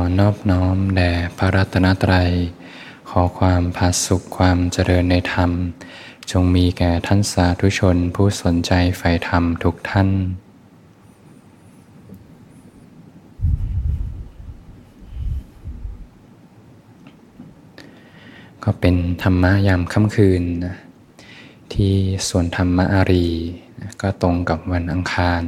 [0.00, 2.32] อนอบน้อมแด่พระรัตนตรัย
[3.10, 5.50] ขอความผาสุขความเจริญในธรรม
[6.30, 10.08] จงมีแก่ท่านสาธุชนผู้สนใจใฝ่ธรรมทุกท่าน
[18.64, 20.76] ก็เป็นธรรมะยามค่ำคืนนะ
[21.72, 21.94] ที่
[22.28, 23.28] ส่วนธรรมะอารี
[24.00, 25.44] ก็ตรงกับวันอังคาร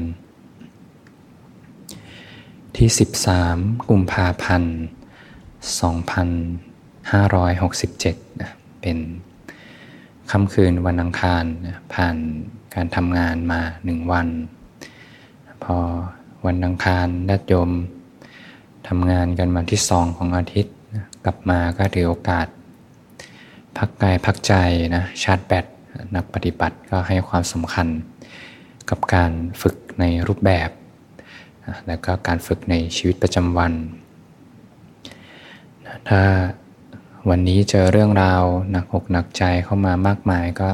[2.77, 2.89] ที่
[3.41, 4.77] 13 กุมภาพันธ์
[7.15, 8.99] 2567นะเป็น
[10.31, 12.17] ค่ำคืนวันอังคารนะผ่าน
[12.75, 14.29] การทำงานมาหนึ่งวัน
[15.65, 15.77] พอ
[16.47, 17.71] วันอังคารญาติโยม
[18.89, 22.47] ทำงานกันมาที่สองของอาทิตย์นะกลับมาก็ถือโอกาส
[23.79, 24.53] พักกายพักใจ
[24.95, 25.65] นะชาร์จแบต
[26.15, 27.89] นักปฏิบัติก็ให้ความสำคัญ
[28.91, 29.31] กับการ
[29.63, 30.71] ฝึกในรูปแบบ
[31.87, 33.73] แล้วก็การฝึกในชีวิตประจำวัน
[36.09, 36.23] ถ้า
[37.29, 40.69] วันนี้เจอเรื่องราวหนักอกหนักใจเข้ามามากมายก็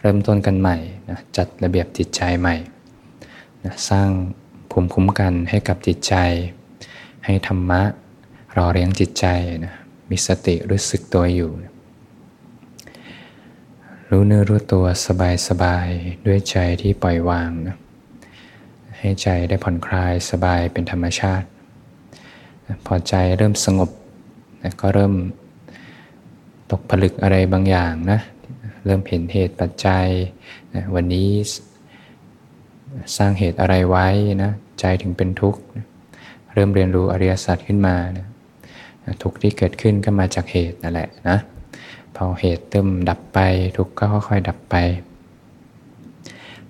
[0.00, 0.76] เริ่มต้นกันใหม่
[1.10, 2.56] นะจัดระเบียบจิตใจใหม่
[3.64, 4.08] นะสร้าง
[4.70, 6.14] ภูมิคุ้มกันให้กับจิตใจ
[7.24, 7.82] ให้ธรรมะ
[8.56, 9.26] รอเลี้ยงจิตใจ
[9.64, 9.74] นะ
[10.10, 11.50] มีสติรู้สึกตัวอยู่
[14.10, 15.88] รู้เนื้อรู้ตัวสบายสบาย
[16.26, 17.76] ด้วยใจที่ปล่อยวางนะ
[19.00, 21.46] ให้ใจได้ผ่อนคลายสบายเป็นธรรมชาติ
[22.86, 23.90] พอใจเริ่มสงบ
[24.80, 25.14] ก็เริ่ม
[26.70, 28.20] ตกผลึกอะไรบางอย่างนะ
[28.84, 30.06] เริ่มเห็นเหตุปัจจัย
[30.74, 31.28] นะวันนี้
[33.16, 34.08] สร้างเหตุอะไรไว้
[34.42, 35.84] นะใจถึงเป็นทุกข์นะ
[36.54, 38.26] เริ่มเรียนรู้อริยสัจขึ้นมานะ
[39.22, 41.38] ทุกข์ที่เกิดขึ้นก็มาจากเหตุนั่นแหละนะ
[42.16, 43.38] พอเหตุเริ่มดับไป
[43.76, 44.76] ทุกข์ก็ค่อยๆดับไป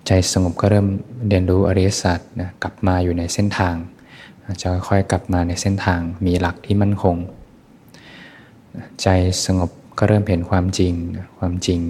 [0.07, 0.87] ใจสงบก็เริ่ม
[1.29, 3.75] เรียนรู้อริยสัจนะกลับมาอยู่ในเส้นทาง
[4.63, 7.17] จะค่อยๆกลับมาในเส้นทางมีหลักที่มั่นคง
[9.03, 9.09] ใจ
[9.45, 10.93] สงบก็เริ่มเห็นความจริง
[11.39, 11.81] ความจริง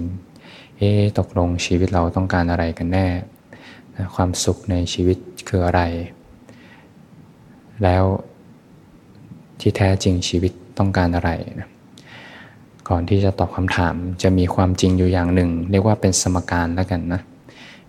[0.77, 3.07] เอ๊ตกลงชีวิตเราต้องการอะไรกันแน่
[4.15, 5.17] ความสุขในชีวิต
[5.47, 5.81] คืออะไร
[7.83, 8.03] แล้ว
[9.59, 11.29] ที่แท้จริงชีวิตต้องการอะไร
[11.59, 11.69] นะ
[12.89, 17.21] ก่อนที่จะตอบคำถามจะมีความจริงอยู่อย่างหนึ่ง เรียกว่าเป็นสมการแล้วกันนะ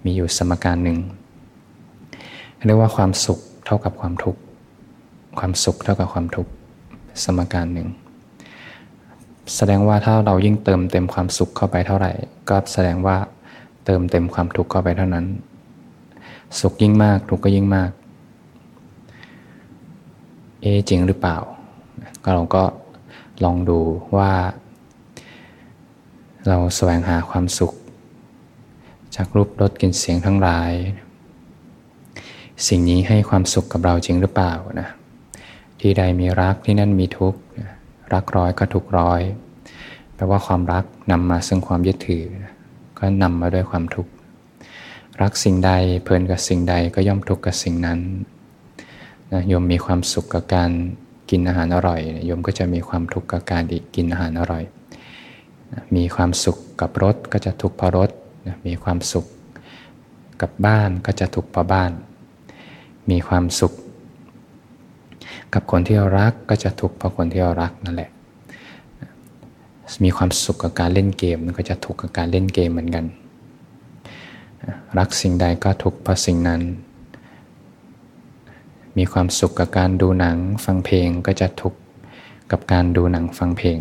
[0.05, 0.99] มีอยู่สมการหนึ่ง
[2.67, 4.41] เรียกว่าความสุขเท่ากับความทุกข์
[5.39, 6.51] ความสุขเท่ากับความทุกข์
[7.25, 7.89] สมการหนึ่ง
[9.57, 12.13] แสดงว่าถ้าเรายิ่งเติมเต็มความสุขเข้าไปเท่าไหร่
[12.49, 13.17] ก็แสดงว่า
[13.85, 15.27] เติมเต็มความทุกข์เข้าไปเท่านั้น
[16.61, 17.91] สุขยิ่งมากทุกข์ก็ยิ่งมาก
[20.61, 21.37] เอจริงหรือเปล่า
[22.25, 22.65] ก็เราก็
[23.45, 23.81] ลองดู
[24.17, 24.33] ว่า
[26.49, 27.73] เราแสวงหาความสุข
[29.17, 30.73] จากรูปรสกลิ่นเสียงทั้งหลาย
[32.69, 34.89] สิ่งนี้ให้ความสุขกับเราจริงหรือเปล่านะ
[35.81, 37.41] ที่ใดมีรักที่นั่นมีทุกข์
[38.13, 39.21] รักร้อยก็ทุกร้อย
[40.15, 42.25] แปลว่าความรักนำมาซึ่งความยึดถือ
[42.99, 44.13] ก็นำมาด้วยความทุกข์
[45.23, 47.99] รักสิ่งใดเพลินกับสิ่งใดก็ย่อมทุกข์กับสิ่งนั้น
[49.33, 50.71] นะโยมมีความสุขกับการ
[51.31, 53.63] กินอาหารอร่อยโยมก็จะมีความทุกข์กับการ
[53.97, 54.65] กินอาหารอร่อย
[55.97, 57.99] มีความสุขกับรถก็จะทุกข์เพราะร
[58.67, 59.27] มีความสุข
[60.43, 61.91] กับบ้านก็จะทุกข์เพราะบ้าน
[63.11, 63.73] มีความสุข
[65.55, 68.11] กับคนที่เรารักก็จะทุกข์เพราะคนที่เรารักนั่นแหละ
[70.05, 73.05] มีความสุขกับการเล่นเกมก็จะทุกข์กับการเล่นเกมเหมือนกัน
[74.99, 76.61] รักสิ่งใดก็ทุกข์เพราะสิ่งนั้น
[78.99, 81.79] มีความสุขกับการดูหนังฟังเพลงก็จะทุกข์
[82.51, 83.79] กับการดูหนังฟังเพลง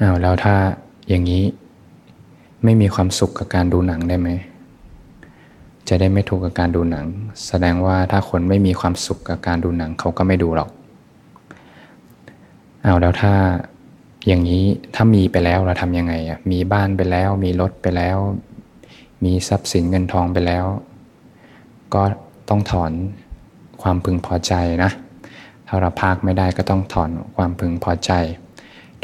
[0.00, 0.54] อ้าวแล้วถ้า
[1.08, 1.44] อย่างนี้
[2.66, 4.28] ไม่มีความสุขกับการดูหนังได้ไหม
[5.88, 7.06] จะได้ไม่ทุกข์กับการดูหนัง
[7.46, 10.70] แสดงว่าถ้าคนไม่มีความสุขกับการดูหนังเขาก็ไม่ดูหรอก
[12.82, 13.34] เอาแล้วถ้า
[14.26, 18.16] อย่างนี้ถ้ามีไปแล้วเราทำยังไงอะมีบ้านไปแล้ว มีรถไปแล้ว
[19.24, 20.64] มีทรัพย์สินเงินทองไปแล้ว
[21.94, 22.02] ก็
[22.48, 22.92] ต้องถอน
[23.82, 24.54] ความพึงพอใจ
[24.84, 24.90] นะ
[25.66, 28.12] ถ้าเราพากไม่ได้ก็ต้องถอนความพึงพอใจ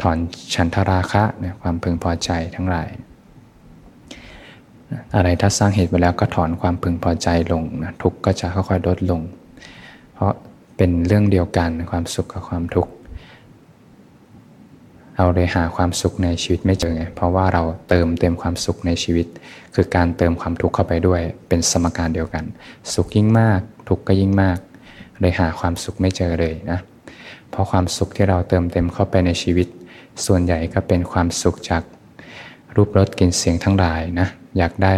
[0.01, 0.17] ถอน
[0.53, 2.89] ฉันทราคะนะความพึงพอใจทั้งหลาย
[5.15, 9.21] อะไรถ้าสร้างเหตุไปแล้วก็ถอนความพึงพอใจลงนะทุกข์ก็จะค่อยๆลดลง
[10.13, 10.31] เพราะ
[10.77, 12.91] เป็นเรื่องเดียวกันความสุขกับความทุกข์
[15.17, 19.27] เราเลยหาความสุขในชีวิตไม่เจอไงเพราะว่าเราเติมเต็มความสุขในชีวิต
[19.75, 22.43] คือการเติมความทุกข์เข้าไปด้วย เป็นสมการเดียวกัน
[22.93, 24.57] สุขยิ่งมาก ทุกข์ก็ยิ่งมาก
[25.19, 26.79] เลยหาความสุขไม่เจอเลยนะ
[27.49, 29.67] เพราะความสุขที่เราเติมเต็มเข้าไปในชีวิต
[30.25, 31.83] ส่วนใหญ่ก็เป็นความสุขจาก
[32.75, 34.93] รูปรสกลิ่นเสียงทั้งหลายนะ อยากได้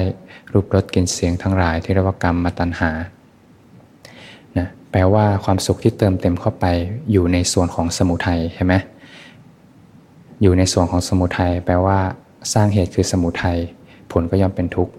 [0.53, 2.91] รูปรสกลิ่นเสียงทั้งหลายที่เรียกว่ากรรมมาตัณหา
[4.57, 6.65] นะแปลว่าความสุขที่เติมเต็มเข้าไป
[7.11, 8.73] อยู่ในส่วนของสมุทัยใช่ไหม
[10.41, 11.99] อยู่ในส่วนของสมุทัยแปลว่า
[12.53, 13.57] สร้างเหตุคือสมุทัย
[14.11, 14.93] ผลก็ย่อมเป็นทุกข์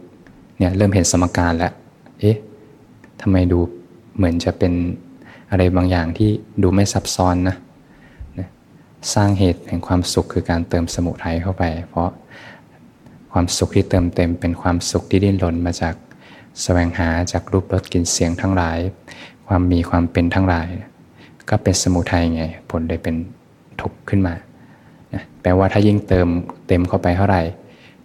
[0.58, 1.72] เนี่ยเริ่มเห็นสมการแล้ว
[2.20, 2.36] เอ๊ะ
[3.20, 3.58] ทำไมดู
[4.16, 4.72] เหมือนจะเป็น
[5.50, 6.30] อะไรบางอย่างที่
[6.62, 7.56] ดูไม่ซับซ้อนนะ
[9.14, 12.10] สร้างเหตุแห่งความสุขคือการเติมสมุทัยเข้าไป เพราะ
[13.38, 15.94] ความสุขที่เติมเต็มเป็นความสุขที่ดิ้นรนมาจาก
[16.62, 18.78] แสวงหาจากรูปรสกลิ่นเสียงทั้งหลาย
[19.48, 20.68] ความมีความเป็นทั้งหลาย
[21.48, 23.14] ก็เป็นสมุทัยไง ผลเลยเป็น
[23.80, 24.34] ทุกข์ขึ้นมา
[25.42, 26.28] แปลว่าถ้ายิ่งเติม
[26.68, 27.42] เต็มเข้าไปเท่าไหร่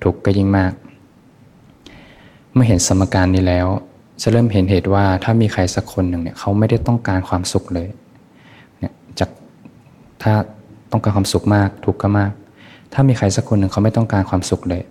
[0.03, 0.71] ทุกข์ก็ยิ่งมาก
[2.53, 3.67] เมื่อเห็นสมการนี้แล้ว
[4.21, 7.87] จะเริ่มเห็นเหตุว่าถ้ามีใครสักคนหนึ่งเนี่ยเขาไม่ได้ต้องการความสุขเลย
[8.79, 9.29] เนี่ยจาก
[10.23, 10.33] ถ้า
[10.91, 12.31] ต้องการความสุขมาก ทุกข์ก็มาก
[12.93, 14.83] ถ้ามีใครสักคนหนึ่งเขาไม่ต้องการความสุขเลย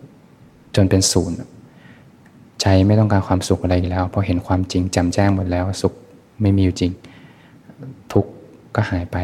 [0.76, 1.36] จนเป็นศูนย์
[2.60, 5.92] ใจไม่ต้องการความสุขอะไรอีกแล้วพอเห็นความจริงจำแจ้งหมดแล้วสุข
[6.40, 6.92] ไม่มีอยู่จริง
[8.12, 8.30] ทุกข์
[8.74, 9.16] ก็หายไป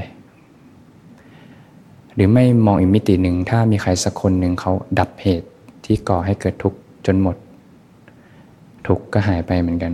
[2.15, 5.49] หรือไม่มองอีกมิติหนึ่งถ้ามีใครสักคนหนึ่งเขาดับเหตุ
[5.85, 7.37] ที่ก่อให้เกิดทุกข์จนหมด
[8.87, 9.93] ทุกข์ก็หายไปเหมือนกัน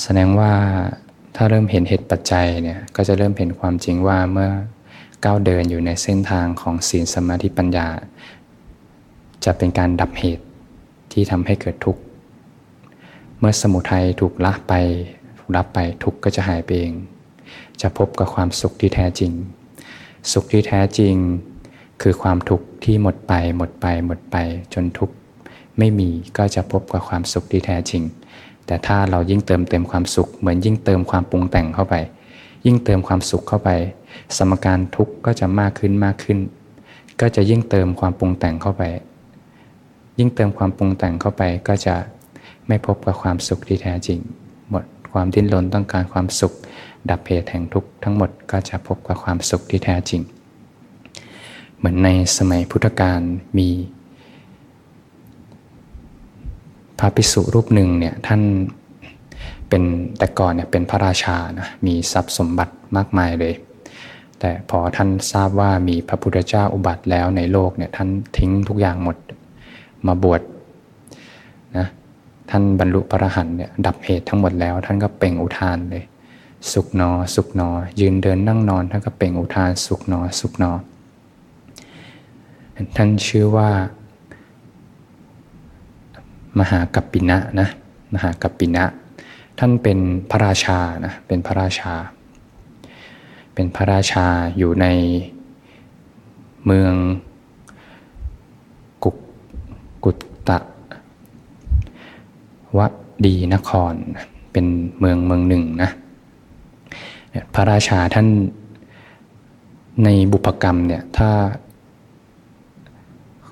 [0.00, 0.52] แสดงว่า
[1.36, 4.50] ถ้าเริ่มเห็นเหตุปัจจัยเนี่ยก็จะเริ่มเห็นความจริงว่าเมื่อ
[5.24, 7.88] ก้าวเดินอยู่ในเส้นทางของศีลสมาธิปัญญา
[9.44, 10.46] จะเป็นการดับเหตุ
[11.12, 12.00] ที่ทำให้เกิดทุกข์
[13.38, 14.74] เมื่อสมุทัยถูกละไป
[15.38, 16.92] ถูกรับไปทุกข์ก็จะหายไปเอง
[17.80, 19.32] จะพบกับความสุขที่แท้จริง
[20.32, 21.14] สุขที่แท้จริง
[22.02, 24.36] คือความทุกข์ที่หมดไปหมดไปหมดไป
[24.74, 25.14] จนทุกข์
[25.78, 28.02] ไม่มีก็จะพบกับความสุขที่แท้จริง
[28.66, 31.94] แต่ถ้าเรายิ่งเติมเต็มความสุขเหมือนยิ่งเติมความปรุงแต่งเข้าไป
[32.66, 33.70] ยิ่งเติมความสุขเข้าไป
[34.36, 36.38] สมการทุกข์ก็จะมากขึ้นมากขึ้น
[37.20, 38.82] ก็จะยิ่งเติมความปรุงแต่งเข้าไป
[40.18, 41.94] ยิ่งเติมความปรุงแต่งเข้าไปก็จะ
[42.68, 44.18] ไม่พบกับความสุขที่แท้จริง
[44.70, 46.52] หมดความดิ้นรนต้องการความสุข
[47.10, 50.22] ดับเหตุแห่งทุกข์ทั้งหมดก็จะพบกับความสุขที่แท้จริง
[51.76, 53.20] เหมือนในสมัยพุทธกาล
[53.58, 53.68] มี
[56.98, 58.42] พระภิกษุรูปหนึ่งเนี่ยท่าน
[59.68, 59.82] เป็น
[60.18, 63.54] แต่ก่อนเนี่ยเป็นพระราชานะมีทรัพย์สมบัติมากมายเลย
[64.40, 68.08] แต่พอท่านทราบว่ามีพระพุทธเจ้าอุบัติแล้วในโลกเนี่ยท่าน
[68.38, 69.16] ทิ้งทุกอย่างหมด
[70.06, 70.40] มาบวช
[71.76, 71.86] นะ
[72.50, 76.04] ท่านบรรลุพระรหันเนี่ยดับเหตุทั้งหมดแล้ว ท่านก็เป่งอุทานเลย
[76.72, 77.68] สุขนอ สุขนอ
[78.00, 80.72] ยืนเดินนั่งนอน ท่านก็เป่งอุทาน สุขนอ สุขนอ
[82.96, 83.70] ท่านชื่อว่า
[86.58, 87.68] มหากัปปินะนะ
[88.14, 88.84] มหากัปปินะ
[89.58, 89.98] ท่านเป็น
[90.30, 91.92] พระราชานะเป็นพระราชา
[93.54, 94.26] เป็นพระราชา
[94.58, 94.86] อยู่ใน
[96.66, 96.94] เมือง
[99.04, 99.16] กุก
[100.04, 100.18] กุต
[100.48, 100.58] ตะ
[102.78, 102.80] ว
[103.26, 103.94] ดีนคร
[104.52, 104.66] เป็น
[104.98, 105.90] เมืองเมืองหนึ่งนะ
[107.54, 108.28] พระราชาท่าน
[110.04, 111.30] ในบุพกรรมเนี่ยถ้า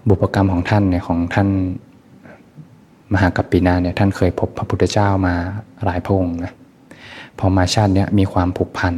[0.08, 1.48] บุพกรรมของท่านเนี่ยของท่าน
[3.12, 5.34] มหากัปปินาเนี่ยท่านเคยพบพระพุทธเจ้ามา
[5.84, 6.52] หลายพระองค์นะ
[7.38, 8.94] พอมาชาติเนี้ยมีความผูกพัน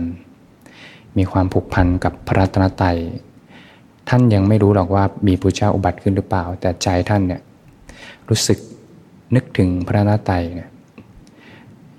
[1.18, 2.98] มีความผูกพันกับพระรัตนตรัย
[4.08, 7.40] ท่านยังไม่รู้หรอกว่ามีพระเจ้าอุบัติขึ้นหรือเปล่า แต่ใจท่านเนี่ย
[8.28, 8.58] รู้สึก
[9.34, 10.68] นึกถึงพระรัตนตรัยเนี่ย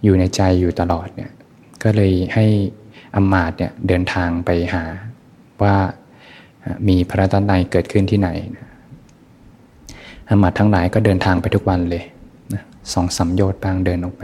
[0.04, 1.32] อยู่ในใจอยู่ตลอดเนี่ย
[1.84, 2.46] ก็เลยให้
[3.16, 4.84] อมาตเนี่ยเดินทางไปหา
[5.64, 5.76] ว่า
[6.88, 8.68] มีพระรัตนตรัยเกิดขึ้นที่ไหนนะ
[10.28, 12.04] อมาตทั้งหลายก็เดินทางไปทุกวันเลย
[12.94, 14.24] สองสัมโยชน์บางเดินออกไป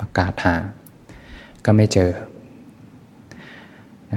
[0.00, 0.54] ประกาศหา
[1.64, 2.10] ก็ไม่เจอ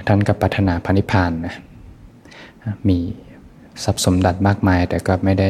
[0.07, 1.55] ท่านก็ปรารถนาพระนิพพานนะ
[2.89, 2.97] มี
[3.83, 5.49] ทรัพย์สมบัติมากมาย แต่ก็ไม่ได้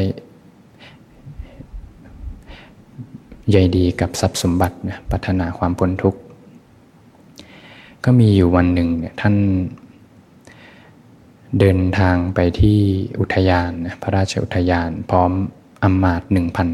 [3.51, 6.20] ใยดีกับทรัพย์สมบัตินะปรารถนาความพ้นทุกข์
[8.06, 9.36] ก็มีอยู่วันหนึ่งเนี่ยท่าน
[11.60, 12.77] เดินทางไปที่
[13.20, 15.32] อุทยานนะพระราชอุทยาน พร้อม
[15.84, 16.70] อำมาตย์หนึ่งพัน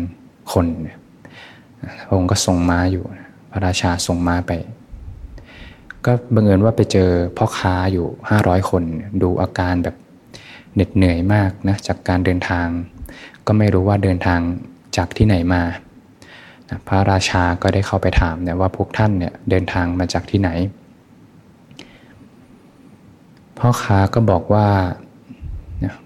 [0.51, 0.65] คน
[2.07, 3.03] พระองค์ก็ส่งม้าอยู่
[3.51, 4.51] พระราชาส่งม้าไป
[6.05, 8.83] ก็บังเอิญว่าไปเจอพ่อค้าอยู่ห้าร้อยคน
[9.21, 9.95] ดูอาการแบบ
[10.73, 12.67] เหน็ดเหนื่อยมากนะจากการเดินทาง
[13.47, 14.39] ก็ไม่รู้ว่าเดินทาง
[14.97, 15.63] จากที่ไหนมา
[16.87, 20.49] พระราชาก็ได้เข้าไปถามเนี่ยว่าพวกท่านเนี่ยเดินทางมาจากที่ไหน
[23.57, 24.67] พ่อค้าก็บอกว่า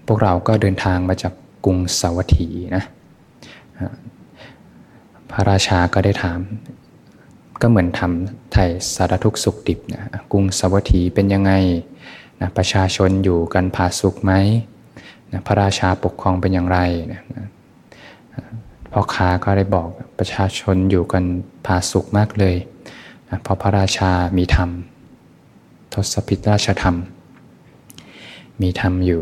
[0.06, 1.32] พวกเราก็เดินทางมาจาก
[1.64, 2.84] กรุงสาวัตถีนะ
[5.30, 6.38] พระราชาก็ได้ถาม
[7.60, 11.52] ก็เหมือนทำไทยสารทุกสุขดิบนะกรุงสวัตถีเป็นยังไง
[12.40, 14.32] นะประชาชนอยู่กันผาสุขไหม
[15.32, 16.78] นะพระราชาปกครองเป็นอย่างไร
[17.12, 17.22] นะ
[18.92, 19.88] พ่อค้าก็ได้บอก
[20.18, 21.24] ประชาชนอยู่กัน
[21.66, 22.56] ผาสุขมากเลย
[23.28, 24.70] นะเพราะพระราชามีธรรม
[25.92, 26.96] ทศพิธราชธรรม
[28.62, 29.20] มีธรรมอยู่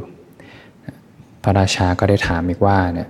[1.42, 3.08] พระราชาก็ได้ถามอีกว่าเนี่ย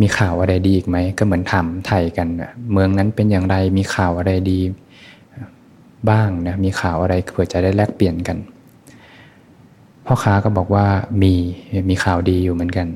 [0.00, 2.28] มีข่าวอะไรดีอีกไหมก็เหมือนถามไทยกัน
[2.72, 4.60] เมืองนั้นเป็นอย่างไรมีข่าวอะไรดี
[6.10, 8.38] บ้างนะมีข่าวอะไรเผื่อจะได้แลกเปลี่ยนกัน
[10.06, 10.86] พ่อค้าก็บอกว่า
[11.22, 11.34] มี
[11.88, 12.88] มีข่าวดีอยู่เหมือนกัน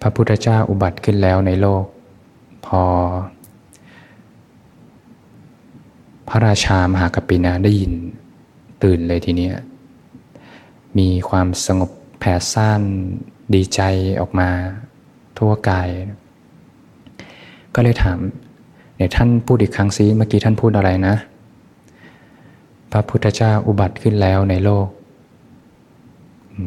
[0.00, 1.84] พระพุทธเจ้าอุบัติขึ้นแล้วในโลก
[2.66, 2.82] พอ
[6.28, 7.92] พระราชามหากปินาได้ยิน
[8.82, 9.54] ตื่นเลยทีเนี้ย
[10.98, 12.82] มีความสงบแผ่ซ่าน
[13.54, 13.80] ดีใจ
[14.20, 14.50] ออกมา
[15.38, 15.88] ทั่วกาย
[17.74, 18.18] ก็เลยถาม
[18.96, 21.14] เนี่ยท่านพูดอีกครั้งซิเมื่อกี้ท่านพูดอะไรนะ
[22.90, 24.86] พระพุทธเจ้าอุบัติขึ้นแล้วในโลก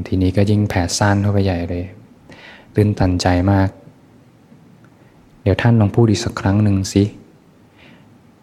[0.08, 1.86] ทีนี้ก็ยิ่งแผ่ซ่านเข้าไปใหญ่เลย
[2.76, 3.70] ตื่นตันใจมาก
[5.42, 7.04] เดี๋ยวท่านลองพูดอีกสักครั้งหนึ่งสิ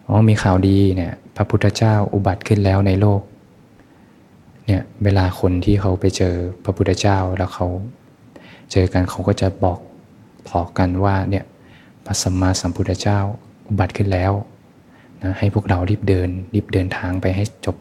[0.07, 3.21] อ๋อมีข่าวดีเนี่ย พระพุทธเจ้าอุบัติขึ้นแล้วในโลก
[4.65, 7.67] เนี่ยเวลาคนที่เขาไปเจอพระพุทธเจ้าแล้วเขา
[8.71, 9.79] เจอกันเขาก็จะบอก
[10.49, 11.45] บอกกันว่าเนี่ย
[12.05, 13.19] พระสัมมาสัมพุทธเจ้า
[13.67, 14.31] อุบัติขึ้นแล้ว
[15.21, 17.77] นะให้พวกเรารีบเดินรีบเดินทางไปให้จบ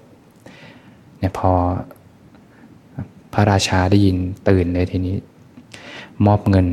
[1.18, 1.50] เนี่ยพอ
[3.32, 4.16] พระราชาได้ยิน
[4.48, 5.16] ตื่นเลยทีนี้
[6.26, 6.68] มอบเงิน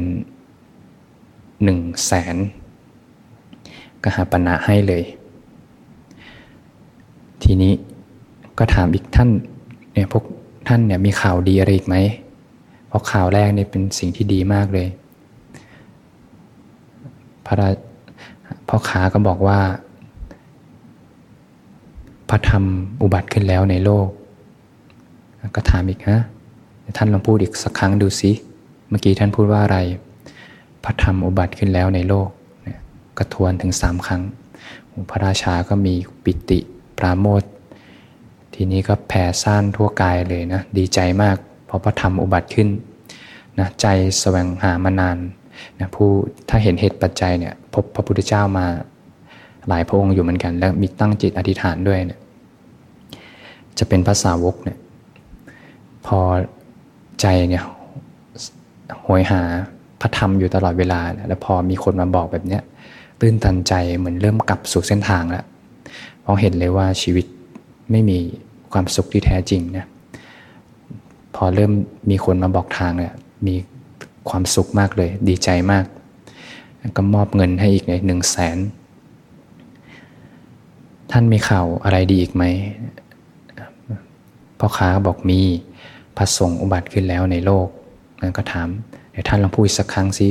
[1.64, 2.36] หนึ่งแสน
[4.04, 5.04] กหาปณะให้เลย
[7.44, 7.74] ทีนี้
[8.58, 9.30] ก็ถามอีกท่าน
[9.94, 10.24] เนี่ยพวก
[10.68, 11.96] ท่านเนี่ยมีข่าวดีอะไรอีกไหม
[12.88, 14.88] เพราะข่าวแรกเนี่ยเป็นสิ่งที่ดีมากเลย
[17.52, 17.70] ระรา
[18.68, 19.60] พ่อค้าก็บอกว่า
[22.30, 22.64] พระธรรม
[23.02, 24.08] อุบัติขึ้นแล้วในโลก
[25.56, 26.20] ก็ถามอีกฮะ
[26.98, 28.32] ท่านลองพูดอีกสักครั้งดูสิ
[28.90, 29.80] เมื่อกี้ท่านพูดว่าอะไร
[30.84, 32.30] พระธรรมอุบัติขึ้นแล้วในโลก
[32.64, 32.80] เนี่ย
[33.18, 34.24] ก็ทวนถึงสามครั้ง
[35.10, 35.94] พระราชาก็มี
[36.24, 36.60] ปิติ
[36.98, 37.44] ปราโมท
[38.54, 42.70] ทีนี้ก็แผ่ซ่านทั่วกายเลยนะ ดีใจมากเพราะพระธรรมอุบัติขึ้น
[43.60, 43.88] นะใจ
[44.20, 45.18] แสวงหามานาน
[45.80, 46.10] นะผู้
[46.50, 48.66] ถ้าเห็นเหตุปัจจัยเนี่ยพบพระพุทธเจ้ามา
[49.70, 52.20] หลายพระองค์อยู่เหมือนกัน แล้วมีตั้งจิตอธิษฐานด้วยเนี่ย
[53.80, 54.78] จะเป็นภาษาวกเนี่ย
[56.06, 56.20] พอ
[57.22, 57.64] ใจเนี่ย
[59.06, 59.42] หวยหา
[60.02, 62.64] พระธรรมอยู่ตลอดเวลา แล้วพอมีคนมาบอกแบบเนี้ย
[63.20, 65.46] ตื้นตันใจเหมือนเริ่มกลับสู่เส้นทางแล้ว
[66.22, 67.26] เพราะเห็นเลยว่าชีวิต
[67.92, 68.18] ไม่มี
[68.72, 69.86] ความสุขที่แท้จริงนะ
[71.36, 71.72] พอเริ่ม
[72.10, 73.14] มีคนมาบอกทางเนี่ย
[73.46, 73.56] มี
[74.30, 75.86] ความสุขมากเลย ดีใจมาก
[76.98, 78.58] ก็มอบเงินให้อีกหนึ่งแสน
[81.12, 82.44] ท่านมีข่าวอะไรดีอีกไหม
[84.60, 85.40] พ่อค้าบอกมี
[86.18, 87.68] พระสงฆ์อุบัติขึ้นแล้วในโลก
[88.22, 88.68] นั้นก็ถาม
[89.12, 90.30] เดี๋ยวท่านลองพูดสักครั้งสิ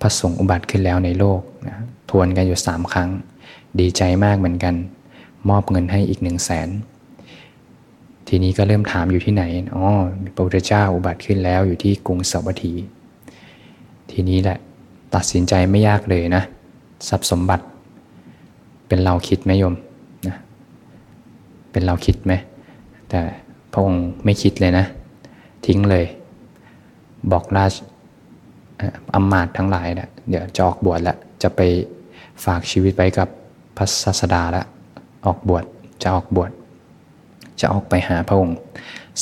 [0.00, 1.76] พระสงฆ์อุบัติขึ้นแล้วในโลกนะ
[2.10, 3.10] ทวนกันอยู่สามครั้ง
[3.80, 4.74] ดีใจมากเหมือนกัน
[5.48, 6.68] มอบเงินให้อีกหนึ่งแสน
[8.28, 9.44] ทีนี้ก็เริ่มถามอยู่ที่ไหน
[9.76, 9.86] อ๋อ
[10.34, 12.72] พระพุทธเจ้าอุบัติขึ้นแล้วอยู่ที่กรุงสวัสดี
[14.10, 14.58] ทีนี้แหละ
[15.14, 16.42] ตัดสินใจไม่ยากเลยนะ
[17.08, 17.64] ทรัพย์สมบัติ
[18.88, 19.74] เป็นเราคิดไหมโยม
[20.26, 20.36] นะ
[21.72, 22.32] เป็นเราคิดไหม
[23.08, 23.20] แต่
[23.72, 24.84] พระองค์ไม่คิดเลยนะ
[25.66, 26.04] ทิ้งเลย
[27.32, 27.74] บอกราช
[29.14, 31.60] อำมาตย์ทั้งหลายนะเดี๋ยวจะออกบวชแล้ว จะไป
[32.44, 33.28] ฝากชีวิตไปกับ
[33.76, 34.66] พระศาสดาแล้ว
[35.26, 35.64] ออกบวช
[36.02, 36.50] จะออกบวช
[37.60, 38.58] จะออกไปหาพระองค์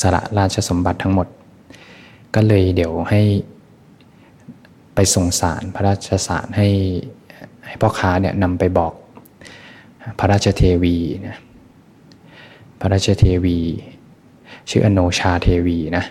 [0.01, 1.29] สละราชสมบัติทั้งหมด
[2.35, 3.23] ก็เลยเดี๋ยวให้
[4.95, 6.69] ไปส่งสารพระราชสารให้
[7.67, 8.93] ให้พ่อค้าเนี่ยนำไปบอก
[10.19, 11.39] พระราชเทวีนะ
[12.81, 13.59] พระราชเทวี
[14.71, 16.05] ชื่ออโนชาเทวีนะ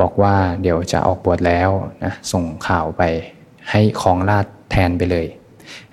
[0.00, 1.70] บอกว่าเดี๋ยวจะออกบวชแล้ว
[2.04, 3.02] นะส่งข่าวไป
[3.70, 5.26] ให้ของราชแทนไปเลย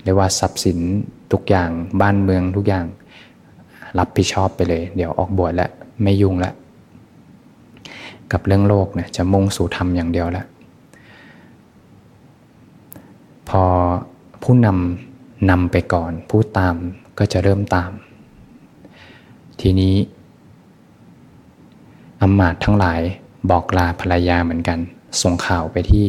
[0.03, 0.79] เรียกว่าทรัพย์สิน
[1.31, 1.69] ทุกอย่าง
[2.01, 2.85] บ้านเมืองทุกอย่าง
[3.97, 5.71] รับผิดชอบไปเลย เดี๋ยวออกบวชแล้ว
[6.03, 6.53] ไม่ยุ่งแล้ว
[8.31, 10.45] กับเรื่องโลกเนี่ยจะมุ่งสู่ธรรมอย่างเดียวแล้ว
[13.49, 13.63] พอ
[14.43, 16.75] ผู้นำนำไปก่อน ผู้ตาม
[17.17, 17.91] ก็จะเริ่มตาม
[19.61, 19.95] ทีนี้
[22.21, 23.01] อำมาตย์ทั้งหลาย
[23.49, 24.79] บอกลาภรรยาเหมือนกัน
[25.21, 26.05] ส่งข่าวไปที่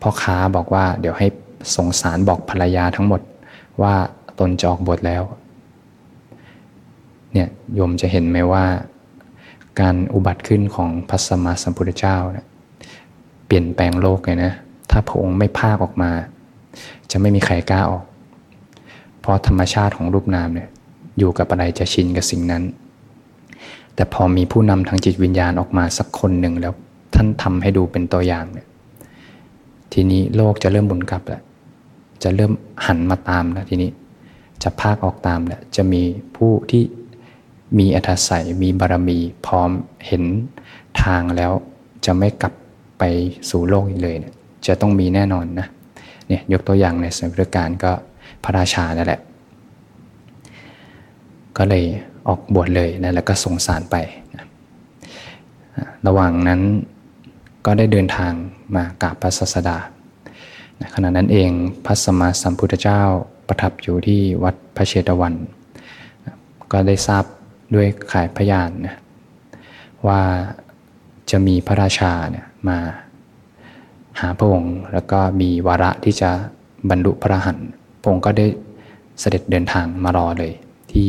[0.00, 1.26] พ่อค้าบอกว่าเดี๋ยวให้
[1.76, 3.20] ส่งสารบอกภรรยาทั้งหมด
[3.82, 3.94] ว่า
[4.38, 5.22] ตนจะออกบทแล้ว
[7.32, 8.64] เนี่ยโยมจะเห็นไหมว่า
[9.80, 12.46] การอุบัติขึ้นของพระสัมมาสัมพุทธเจ้าเนี่ย
[13.46, 14.52] เปลี่ยนแปลงโลกเลยนะ
[14.90, 16.10] ถ้าพระองค์ไม่ภาคออกมา
[17.10, 18.04] จะไม่มีใครกล้าออก
[19.20, 20.68] เพราะธรรมชาติของรูปนามเนี่ย
[21.18, 22.62] อยู่กับอะไรจะชินกับสิ่งนั้น
[23.94, 26.72] แต่พอมีผู้นำทางจิตวิญญาณออกมาสักคนหนึ่งแล้ว
[27.14, 28.66] ถ้านทำให้ดูเป็นตัวอย่างเนี่ย
[29.92, 31.42] ทีนี้โลกจะเริ่มหมุนกลับแล้ว
[32.22, 32.52] จะเริ่ม
[32.86, 33.90] หันมาตามแล้วทีนี้
[34.62, 36.02] จะภาคออกตามแล้วจะมี
[36.36, 36.82] ผู้ที่
[37.78, 39.70] มีอัธศัยมีบารมีพร้อม
[40.06, 40.24] เห็น
[41.02, 41.52] ทางแล้ว
[42.04, 42.52] จะไม่กลับ
[42.98, 43.02] ไป
[43.50, 44.34] สู่โลกอีกเลยเนี่ย
[44.66, 45.66] จะต้องมีแน่นอนนะ
[46.28, 47.92] เนี่ยยกตัวอย่างในสมัยพุทธกาลก็
[48.44, 49.20] พระราชานั่นแหละ
[51.56, 51.84] ก็เลย
[52.28, 53.96] ออกบวชเลยนะแล้วก็ส่งสารไป
[54.36, 54.46] นะ
[56.06, 56.60] ระหว่างนั้น
[57.66, 58.32] ก็ได้เดินทาง
[58.74, 59.78] มากราบพระศาสดา
[60.94, 61.50] ขณะนั้นเอง
[61.86, 63.02] พระสมมาสัมพุทธเจ้า
[63.48, 65.34] ประทับอยู่ที่วัดพระเชตวัน
[66.72, 67.24] ก็ได้ทราบ
[67.74, 68.96] ด้วยขายพยานนะ
[70.06, 70.20] ว่า
[71.30, 72.78] จะมีพระราชาเนี่ยมา
[74.20, 76.30] หาพระองค์แล้วก็มีวาระที่จะ
[76.90, 77.58] บรรลุพระหัน
[78.00, 78.46] พระองค์ก็ได้
[79.20, 80.52] เสด็จเดินทางมารอเลย
[80.92, 81.08] ที่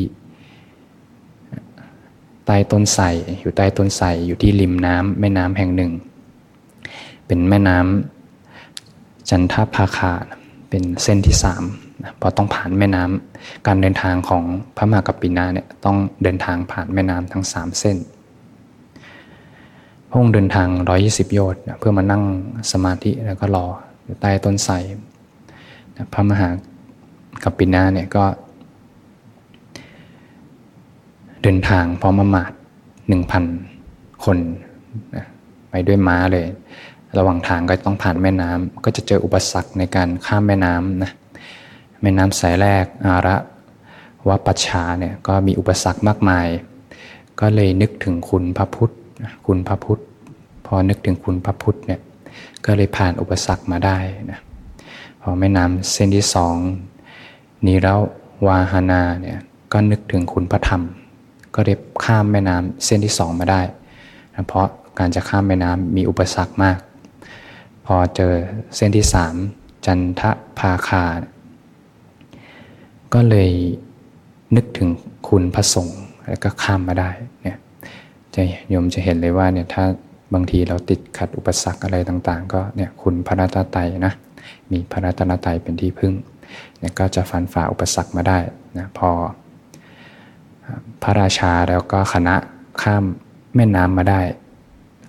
[2.46, 3.06] ใต้ต้นไทร
[3.40, 5.92] อยู่ใต้ต้นไทรอยู่ที่ริมน้ำแม่น้ำแห่งหนึ่ง
[7.26, 10.12] เป็นแม่น้ำจันทภาคา
[10.70, 11.64] เป็นเส้นที่สาม
[12.18, 14.44] เพราะต้องผ่านแม่น้ำการเดินทางของ
[14.78, 17.98] พระมหากปินาเนี่ยต้องเดินทางผ่านแม่น้ำทั้งสามเส้น
[20.10, 20.68] พระองค์เดินทาง
[21.02, 22.24] 120 โยชน์เพื่อมานั่ง
[22.72, 23.66] สมาธิแล้วก็รอ
[24.04, 24.74] อยู่ใต้ต้นไทร
[26.14, 26.50] พระมหา
[27.44, 28.26] กัปปินาเนี่ยก็
[31.42, 32.52] เดินทางพร้อมมาด
[33.08, 33.44] หนึ่งพัน
[34.26, 34.38] คน
[35.70, 36.46] ไปด้วยม้าเลย
[37.18, 41.12] ระหว่างทางก็ต้องผ่านแม่น้ำก็จะเจออุปสรรคในการข้ามแม่น้ำนะ
[42.04, 43.36] แม่น้ำสายแรกอาระ
[44.30, 46.48] วัปชาเนี่ยก็มีอุปสรรคมากมาย
[47.40, 48.94] ก็เลยนึกถึงคุณพระพุทธ
[49.48, 50.02] คุณพระพุทธ
[50.66, 52.00] พอนึกถึงคุณพระพุทธเนี่ย
[52.66, 53.98] ก็เลยผ่านอุปสรรคมาได้
[54.32, 54.40] นะ
[55.22, 56.56] พอแม่น้ำเส้นที่สอง
[57.66, 57.96] นีรา
[58.48, 59.40] วาหานาเนี่ย
[59.72, 60.82] ก็นึกถึงคุณพระธรรม
[61.56, 63.62] ก็เรียบข้ามแม่น้ำเส้นที่สองมาได้
[64.36, 64.68] นะเพราะ
[65.00, 66.80] การจะข้ามแม่น้ำมีอุปสรรคมาก
[67.86, 68.34] พอเจอ
[68.76, 69.36] เส้นที่สาม
[69.86, 70.22] จันท
[70.60, 71.04] ภาคา
[73.14, 73.52] ก็เลย
[74.56, 74.90] นึกถึง
[75.30, 77.10] คุณพระสงฆ์แล้วก็ข้ามมาได้
[77.42, 77.58] เนี่ย
[78.36, 79.84] จะโยมจะเห็นเลยว่าเนี่ยถ้า
[80.34, 84.14] บางทีเราติดขัดอุปสรรคอะไรต่างๆ ก็เนี่ยคุณพระรัตนตรัยนะ
[84.72, 86.14] มีพระรัตนตรัยเป็นที่พึ่ง
[86.80, 88.38] เนี่ยก็จะฟันฝ่าอุปสรรคมาได้
[88.78, 89.10] นะพอ
[91.04, 92.36] พระราชาแล้วก็คณะ
[92.82, 93.04] ข้าม
[93.56, 94.22] แม่น้ำมาได้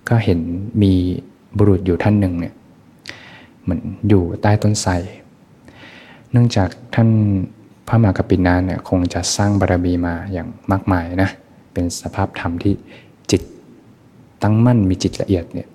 [0.08, 0.40] ก็เห็น
[0.82, 0.92] มี
[1.56, 2.54] บุรุษอยู่ท่านหนึ่งเนี่ย
[3.62, 4.92] เหมือนอยู่ใต้ต้นไทร
[6.30, 7.08] เนื่องจากท่าน
[7.88, 11.30] พระมหากปินานเนี่ยคงจะสร้างบารมีมาอย่างมากมายนะ
[11.72, 12.74] เป็นสภาพธรรมที่
[13.30, 13.42] จิต
[14.42, 15.68] ตั้งมั่นมีจิตละเอียดเนี่ย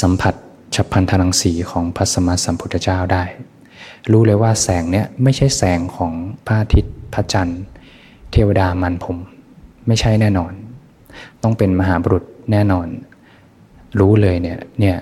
[0.00, 0.34] สัมผัส
[0.74, 3.24] ฉับพันธนังสีของพระสมมาสัมพุทธเจ้าได้
[4.12, 6.12] รู้เลยว่าแสงเนี่ยไม่ใช่แสงของ
[6.46, 7.62] พระอาทิตย์พระจันทร์
[8.32, 9.16] เทวดามันผม
[9.86, 10.52] ไม่ใช่แน่นอน
[11.42, 12.86] ต้องเป็นมหาบุรุษแน่นอน
[14.00, 14.96] รู้เลยเนี่ยเนี่ย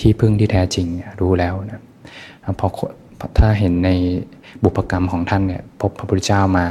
[0.00, 0.86] ที่พึ่งที่แท้จริง
[1.20, 1.80] รู้แล้วนะ
[2.60, 2.68] พอ
[3.38, 3.90] ถ้าเห็นใน
[4.62, 6.66] บุพกรรมของท่านเนี่ยพบพระพุทธเจ้ามา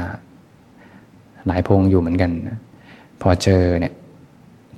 [1.46, 2.30] หลายพงอยู่เหมือนกัน
[3.20, 3.94] พอเจอเนี่ย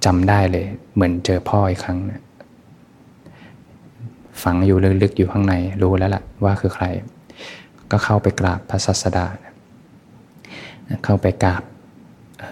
[0.05, 2.23] จำได้เลย เหมือนเจอพ่ออีกครั้งนะ
[4.43, 6.85] ฝังอยู่ลึกๆอยู่ข้างในรู้แล้วล่ะว่าคือใคร
[7.91, 9.27] ก็เข้าไปกราบพระศาสดา
[11.05, 11.63] เข้าไปกราบ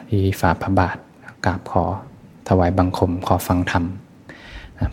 [0.09, 0.97] ที่ฝ่าพระบาท
[1.47, 1.85] กราบขอ
[2.49, 3.85] ถวายบังคมขอฟังธรรม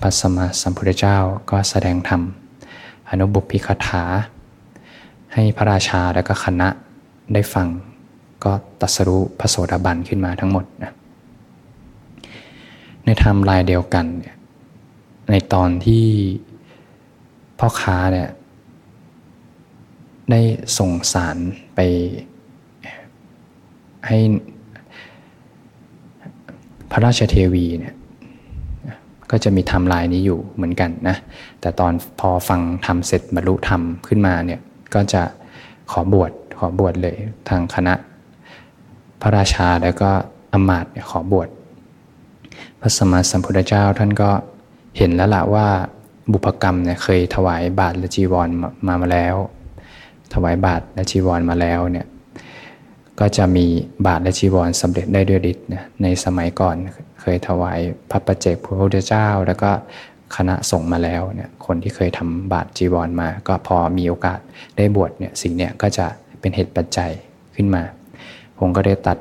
[0.01, 1.17] พระสมมาสัมพุทธเจ้า
[1.49, 2.21] ก็แสดงธรรม
[3.09, 4.03] อนุบุพิคถา
[5.33, 6.67] ให้พระราชาและก็คณะ
[7.33, 7.67] ได้ฟัง
[8.43, 10.91] ก็ตัสรู้พระโสดาบันขึ้นมาทั้งหมดนะ
[13.05, 14.35] ในไทม์ไลน์เดียวกันเนี่ย
[15.31, 16.05] ในตอนที่
[17.59, 18.29] พ่อค้าเนี่ย
[20.31, 20.41] ได้
[20.77, 21.37] ส่งสาร
[21.75, 21.79] ไป
[24.07, 24.17] ให้
[26.91, 27.95] พระราชเทวีเนี่ย
[29.31, 31.15] ก็จะมีทำลายนี้อยู่เหมือนกันนะ
[31.61, 34.59] แต่ตอนพอฟังทำเสร็จบรรลุธรรมขึ้นมาเนี่ย
[34.93, 35.23] ก็จะ
[35.91, 37.17] ขอบวชขอบวชเลย
[37.49, 37.93] ทางคณะ
[39.21, 40.09] พระราชาแล้วก็
[40.53, 41.49] อมาตย์ขอบวช
[42.79, 44.29] พระสมมาสัมพุทธเจ้าท่านก็
[44.97, 45.67] เห็นแล้วละว่า
[46.31, 48.49] บุพกรรมเนี่ยเคยถวายบาตรและจีวร
[48.87, 49.35] มามาแล้ว
[50.33, 52.05] ถวายบาตรและจีวรมาแล้วเนี่ย
[53.19, 53.65] ก็จะมี
[54.05, 55.67] บาตรและจีวรสำเร็จได้ด้วยฤทธิ์
[56.01, 56.75] ในสมัยก่อน
[57.21, 59.71] เคยถวายพระประเจกพระพุทธเจ้า แล้วก็
[60.35, 64.39] คณะส่งมาแล้วเนี่ยคนที่เคยทำบาตรจีวรมา ก็พอมีโอกาส
[64.77, 66.05] ได้บวชเนี่ยสิ่งเนี้ยก็จะ
[66.39, 67.11] เป็นเหตุปัจจัย
[67.55, 67.83] ขึ้นมา
[68.59, 69.17] ผมก็ได้ตัด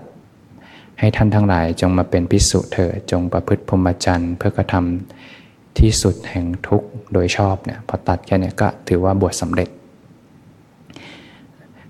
[1.01, 9.69] ให้ท่านทั้งหลายจงมาเป็นพิสุเถิดจงประพฤติพรหมจรรย์เพื่อกระทำที่สุดแห่งทุกข์โดยชอบเนี่ยพอตัดแค่นี้ก็ถือว่าบวชสำเร็จ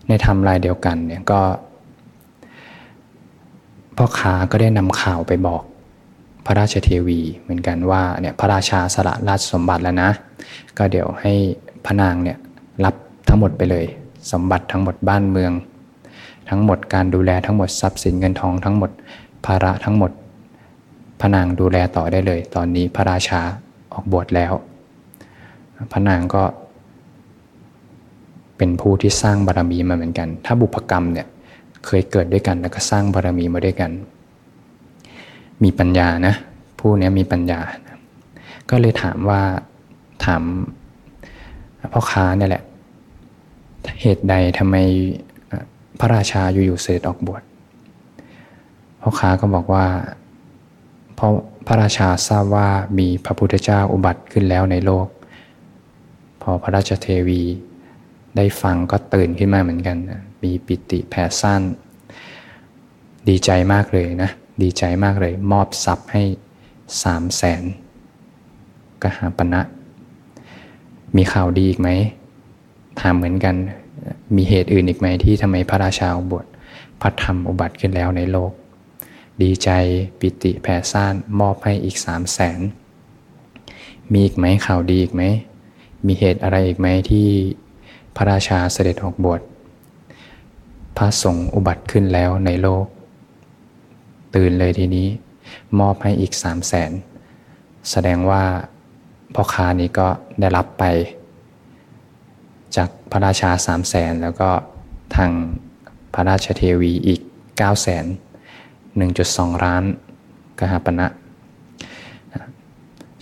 [0.09, 1.41] ในทำลายเดียวกันเนี่ยก็
[3.97, 5.63] พ่อค้าก็ได้นำข่าวไปบอก
[6.47, 10.11] พระราชเทวีเหมือนกันว่าเนี่ยพระราชาสละราชสมบัติแล้วนะ
[10.79, 11.33] ก็เดี๋ยวให้
[11.85, 12.39] พระนางเนี่ย
[12.85, 12.95] รับ
[13.29, 13.85] ทั้งหมดไปเลย
[14.33, 15.53] สมบัติทั้งหมดบ้านเมือง
[16.49, 18.91] ทั้งหมดการดูแลทั้งหมดทรัพย์สินเงินทองทั้งหมด
[19.47, 20.11] ภาระทั้งหมด
[21.21, 23.41] พระนางดูแลต่อได้เลย ตอนนี้พระราชา
[23.93, 24.53] ออกบวชแล้ว
[25.93, 26.43] พระนางก็
[28.57, 31.27] เป็นผู้ที่สร้างบารมีมาเหมือนกัน ถ้าบุพกรรมเนี่ย
[31.87, 33.91] เคยเกิดด้วยกันแล้วก็สร้างบารมีมาด้วยกัน
[35.63, 36.35] มีปัญญานะ
[36.79, 37.61] ผู้นี้มีปัญญา
[38.71, 39.43] ก็เลยถามว่า
[40.25, 40.43] ถาม
[41.93, 42.63] พ่อค้าเนี่ยแหละ
[44.01, 44.77] เหตุใดทำไม
[46.01, 47.43] พระราชาอยู่ๆเสด็จออกบวช
[49.01, 49.85] พ่อค้าก็บอกว่า
[51.15, 51.31] เพราะ
[51.67, 52.69] พระราชาทราบว่า
[52.99, 55.07] มีพระพุทธเจ้าอุบัติขึ้นแล้วในโลก
[56.43, 57.43] พอพระราชเทวี
[58.37, 59.97] ได้ฟังก็ตื่นขึ้นมาเหมือนกัน
[60.45, 61.63] มีปิติแผ่สั้น
[63.29, 64.31] ดีใจมากเลยนะ
[64.63, 66.23] ดีใจมากเลย มอบทรัพย์ให้
[67.03, 67.63] สามแสน
[69.03, 69.61] กหาปณะ
[71.17, 71.89] มีข่าวดีอีกไหม
[73.01, 73.55] ถามเหมือนกัน
[74.37, 76.47] มีเหตุอื่นอีกไหมที่ทำไมพระราชาบวช
[77.01, 78.53] พระธรรมอุบัติขึ้นแล้วในโลก
[79.43, 79.71] ดีใจ
[80.19, 82.61] ปิติแผ่ซ่านมอบให้อีกสามแสน
[84.13, 85.23] มีอีกไหมข่าวดีอีกไหม
[86.07, 87.29] มีเหตุอะไรอีกไหมที่
[88.17, 89.41] พระราชาเสด็จออกบวช
[90.97, 92.87] พระสงฆ์อุบัติขึ้นแล้วในโลก
[94.35, 95.09] ตื่นเลยทีนี้
[95.81, 96.93] มอบให้อีกสามแสน
[97.91, 98.45] แสดงว่า
[99.35, 100.09] พ่อค้านี้ก็
[100.41, 100.85] ได้รับไป
[102.77, 104.51] จากพระราชาสามแสนแล้วก็
[105.17, 105.31] ทาง
[106.15, 108.05] พระราชเทวีอีก9ก้าแสน
[108.97, 109.85] หนึ่งจุดสองล้าน
[110.59, 111.07] กหาปณะ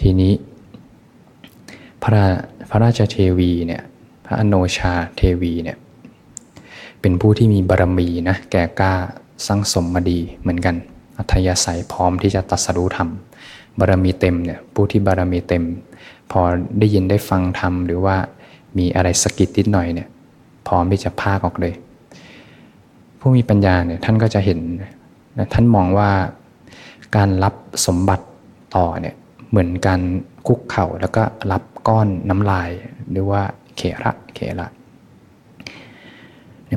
[0.00, 0.32] ทีนี้
[2.02, 2.24] พระ
[2.70, 3.82] พระราชเทวีเนี่ย
[4.24, 5.78] พระอโนชาเทวีเนี่ย
[7.02, 8.92] เป็นผู้ที่มีบารมีนะแก่กล้า
[9.46, 10.74] สร้างสมมาดีเหมือนกัน
[11.18, 13.08] อัธยาศัยพร้อมที่จะตัดสรู้ธรรม
[13.78, 15.64] บารมีเต็มเนี่ยผู้ที่บารมีเต็ม
[16.30, 16.40] พอ
[16.78, 18.16] ได้ยินได้ฟังธรรมหรือว่า
[18.78, 20.08] มีอะไรสกิดนิดหน่อยเนี่ย
[20.66, 21.74] พร้อมที่จะพากออกเลย
[23.20, 24.60] ผู้มีปัญญาเนี่ยท่านก็จะเห็น
[25.52, 26.10] ท่านมองว่า
[27.16, 27.54] การรับ
[27.86, 28.26] สมบัติ
[28.76, 29.14] ต่อเนี่ย
[29.50, 30.00] เหมือนการ
[30.46, 32.70] คุกเข่าแล้วก็รับก้อนน้ำลาย
[33.10, 33.42] หรือว่า
[33.76, 34.66] เขระเขระ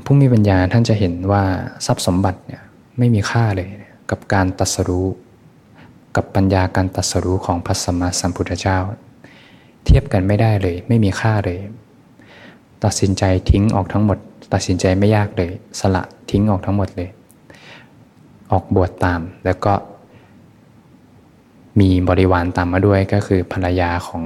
[0.05, 1.43] ผู้มีปัญญาท่านจะเห็นว่า
[1.85, 2.61] ทรัพย์สมบัติเนี่ย
[2.97, 3.69] ไม่มีค่าเลย
[4.11, 5.07] กับการตัสรู้
[6.15, 8.77] กับปัญญาการตัสรู้ของพระสัมมาสัมพุทธเจ้า
[9.85, 11.59] เทียบกันไม่ได้เลย ไม่มีค่าเลย
[12.83, 14.17] ตัดสินใจทิ้งออกทั้งหมด
[14.53, 17.09] ตัดสินใจไม่ยากเลย สละทิ้งออกทั้งหมดเลย
[18.51, 19.73] ออกบวชตามแล้วก็
[21.79, 24.23] มีบริวารตามมาด้วยก็คือภรรยาของ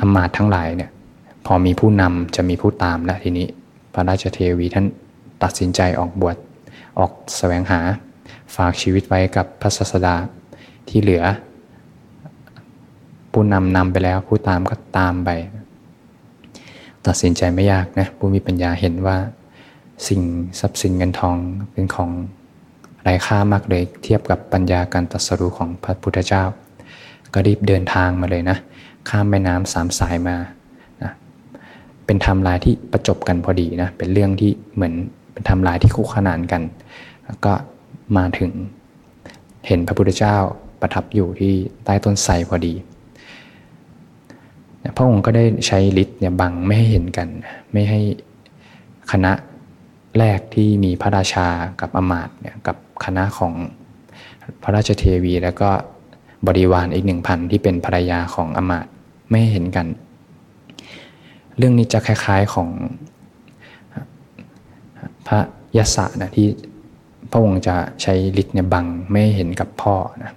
[0.00, 0.90] อมาตทั้งหลายเนี่ย
[1.46, 3.46] พอมีผู้นำจะมีผู้ตามแล้วทีนี้
[3.94, 4.86] พระราชเทวีท่าน
[5.42, 6.36] ตัดสินใจออกบวช
[6.98, 7.80] ออกแสวงหา
[8.54, 10.14] ฝากชีวิตไว้กับพระศาสดา
[10.88, 11.24] ที่เหลือ
[13.32, 15.30] ผู้นำนำไปแล้วผู้ตามก็ตามไป
[17.06, 19.16] ตัดสินใจไม่ยากนะผู้มีปัญญาเห็นว่า
[20.08, 20.22] สิ่ง
[20.60, 21.36] ทรัพย์สินเงินทอง
[21.72, 22.10] เป็นของ
[23.02, 26.44] ไร้ค่ามากเลยเทียบกับปัญญาการตัดสรู้ของพระพุทธเจ้า
[27.34, 28.56] ก็รีบเดินทางมาเลยนะ
[29.08, 30.36] ข้ามแม่น้ำสามสายมา
[32.06, 34.94] เป็นทำลายที่ประจบกันพอดีนะเป็นเรื่องที่เหมือน
[35.32, 36.62] เป็นทำลายที่คู่ขนานกัน
[37.26, 37.52] แล้วก็
[38.16, 38.50] มาถึง
[39.66, 40.36] เห็นพระพุทธเจ้า
[40.80, 42.74] ประทับอยู่ที่ใต้ต้นไทรพอดี
[44.96, 47.28] พระองค์ก็ได้ใช้ฤทธิ์เนี่ยบังไม่ให้เห็นกัน
[47.72, 48.00] ไม่ให้
[49.12, 49.32] คณะ
[50.18, 51.48] แรกที่มีพระราชา
[51.80, 53.52] กับอมาตเนี่ยกับคณะของ
[54.62, 55.70] พระราชเทวี แล้วก็
[56.46, 58.86] บริวารอีกหนึ่งพันที่เป็นภรรยาของอมาต
[59.30, 59.86] ไม่เห็นกัน
[61.58, 62.68] เรื่องนี้จะคล้าย ๆของ
[65.26, 65.40] พระ
[65.76, 66.48] ยศนะที่
[67.30, 70.32] พระองค์จะใช้ฤทธิ์เนี่ยบังไม่เห็นกับพ่อนะ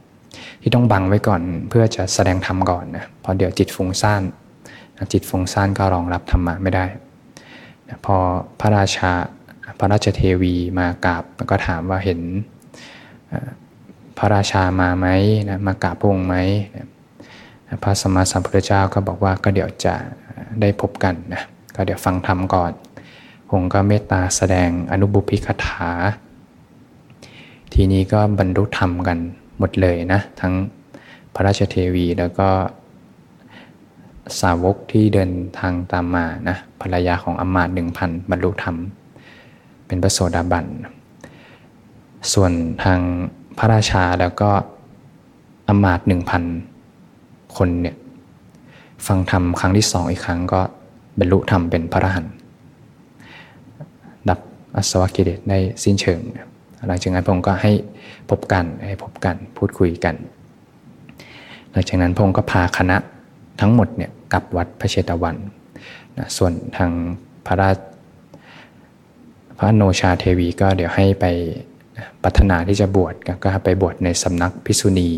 [0.61, 4.23] ที่ต้องบังไว้ก่อนเพื่อจะแสดงธรรมก่อนนะเพราะเดี๋ยวจิตฟุ้งซ่าน
[5.13, 6.85] จิตฟุ้งซ่านก็รองรับธรรมะไม่ได้
[8.05, 8.15] พอ
[8.59, 9.11] พระราชา
[9.79, 12.19] พระราชเทวีมากราบก็ถามว่าเห็น
[14.17, 15.07] พระราชามาไหม
[15.49, 16.35] นะมากราบพระองค์ไหม
[17.83, 19.95] พระสมมาสัมพุทธเจ้าก็บอกว่าก็เดี๋ยวจะ
[20.61, 21.43] ได้พบกันนะ
[21.75, 22.71] ก็เดี๋ยวฟังธรรมก่อน
[23.49, 25.89] พงก็เมตตาแสดงอนุบุพิคถา
[27.73, 29.17] ทีนี้ก็บรรลุธรรมกัน
[29.57, 30.53] หมดเลยนะ ทั้ง
[31.33, 32.49] พระราชเทวีแล้วก็
[34.41, 38.75] สาวกที่เดินทางตามมานะภรรยาของอมาตหนึ่งพันบรรลุธรรม
[39.87, 40.65] เป็นพระโสดาบัน
[42.33, 42.51] ส่วน
[42.83, 42.99] ทาง
[43.57, 44.51] พระราชาแล้วก็
[45.67, 46.43] อมาตหนึ่งพัน
[47.57, 47.95] คนเนี่ย
[49.07, 50.61] ฟังธรรมครั้งที่สองอีกครั้งก็
[51.19, 52.33] บรรลุธรรมเป็นพระอรหันต์
[54.29, 54.39] ดับ
[54.75, 56.19] อสวกิเลสได้สิ้นเชิง
[56.87, 57.71] หลังจากนั้นพระองค์ก็ให้
[58.29, 60.15] พบกันให้พบกันพูดคุยกัน
[61.71, 62.97] หลังจากนั้นพระองค์ก็พาคณะ
[63.61, 65.35] ทั้งหมดเนี่ยกลับวัดพระเชตวัน
[66.17, 66.91] นะส่วนทาง
[67.45, 67.77] พระราช
[69.57, 71.25] พระโนชาเทวีก็เดี๋ยวให้ไป
[72.23, 75.09] ปัฒนาที่จะบวชก็ไปบวชในสำนักพิษุณี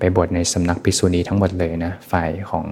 [0.00, 2.64] ไปบวชในสำนักพิษุณีทั้งหมดเลยนะฝ่ายของ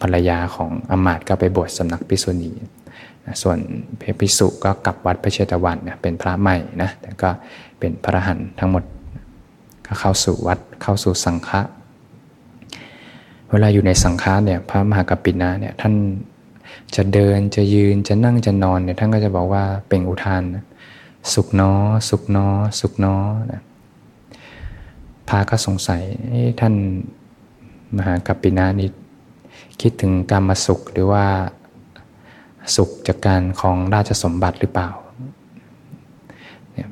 [0.00, 2.50] ภรรยาของอมาตก็ไปบวชสำนักพิษุณี
[3.42, 3.58] ส่วน
[3.98, 7.30] เพพิสุก็กลับวัดพระเชตวันนะเป็นพระใหม่นะแต่ก็
[7.78, 8.84] เป็นพระหันทั้งหมด
[9.86, 11.60] ก็เข้าสู่วัดเข้าสู่สังฆะ
[13.50, 15.94] เวลาอยู่ในสังฆะเนี่ยพระมหากปินะเนี่ยท่าน
[16.96, 20.64] จะเดินจะยืนจะนั่งจะนอนเนี่ยท่านก็จะบอกว่าเป็นอุทานนะ
[21.32, 21.72] สุขนอ
[22.08, 22.46] สุขนอ
[22.80, 23.16] สุขนอ
[23.52, 23.62] นะ
[25.30, 26.02] พาก็สงสัย
[26.60, 26.74] ท่าน
[27.96, 28.88] มหากัปปินานี่
[29.80, 31.26] คิดถึงกรรมสุขหรือว่า
[32.76, 34.90] สุขจากการของราชสมบัติหรือเปล่า
[36.72, 36.88] เนี่ย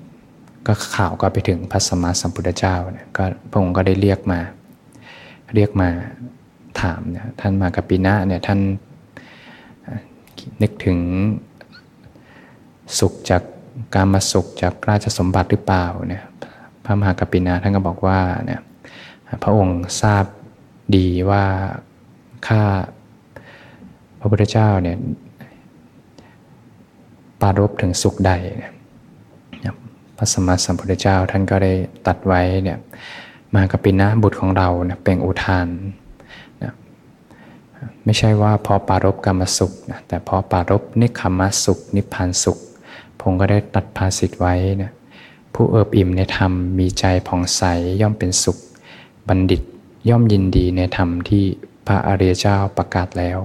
[0.66, 4.40] ก็ข่าวก็ไปถึงพระสมมาสัมพุทธเจ้าเนี่ยก็พระองค์ก็ได้เรียกมา
[5.54, 5.88] เรียกมา
[6.80, 8.60] ถามเนี่ยท่านมากัปปินะเนี่ยท่าน
[10.62, 10.98] นึกถึง
[12.98, 13.42] สุขจาก
[13.94, 16.47] การมาสุขจากราชสมบัติหรือเปล่าเนี่ยพ
[16.88, 18.60] ระมหากปินาท่านก็บอกว่าเนี่ย
[19.42, 20.24] พระองค์ทราบ
[20.96, 21.44] ดีว่า
[22.46, 22.62] ข้า
[24.18, 24.96] พระพุทธเจ้าเนี่ย
[27.40, 28.72] ปารบถึงสุขใดเนี่ย
[30.16, 31.72] พระสมมาสัมพุทธเจ้าท่านก็ได้
[32.06, 32.78] ตัดไว้เนี่ย
[33.52, 35.68] มหากปินะบุตรของเราเนี่ยเป็นอุทาน
[36.62, 36.72] นะ
[38.04, 42.58] ไม่ใช่ว่าพอปารบกรรมสุขนะแต่พอปารบนิคขมสุข นิพพานสุข
[43.20, 44.92] พงก็ได้ตัดภาสิทไว้นะ
[45.54, 47.62] ผู้เอิบอิ่มในธรรมมีใจผ่องใส
[48.00, 48.58] ย่อมเป็นสุข
[49.28, 49.62] บัณฑิต
[50.08, 51.44] ย่อมยินดีในธรรมที่
[51.86, 53.38] พระอริยเจ้าประกาศแล้ว